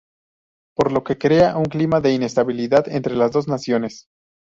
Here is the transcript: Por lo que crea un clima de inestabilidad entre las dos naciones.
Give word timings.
Por 0.75 0.91
lo 0.91 1.03
que 1.03 1.19
crea 1.19 1.55
un 1.57 1.65
clima 1.65 2.01
de 2.01 2.11
inestabilidad 2.15 2.89
entre 2.89 3.13
las 3.13 3.31
dos 3.33 3.47
naciones. 3.47 4.07